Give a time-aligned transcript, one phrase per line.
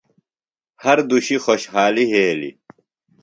[0.83, 2.55] ہر دُشی خوۡشحالیۡ یھیلیۡ۔